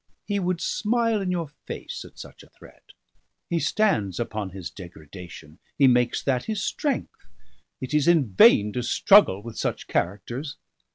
He 0.25 0.39
would 0.39 0.59
smile 0.61 1.21
in 1.21 1.29
your 1.29 1.49
face 1.67 2.03
at 2.03 2.17
such 2.17 2.41
a 2.41 2.49
threat. 2.49 2.93
He 3.51 3.59
stands 3.59 4.19
upon 4.19 4.49
his 4.49 4.71
degradation, 4.71 5.59
he 5.77 5.85
makes 5.87 6.23
that 6.23 6.45
his 6.45 6.65
strength; 6.65 7.27
it 7.79 7.93
is 7.93 8.07
in 8.07 8.29
vain 8.33 8.73
to 8.73 8.81
struggle 8.81 9.43
with 9.43 9.59
such 9.59 9.85
characters." 9.85 10.57